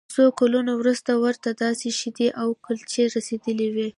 [0.07, 3.87] له څو کلونو وروسته ورته داسې شیدې او کلچې رسیدلې وې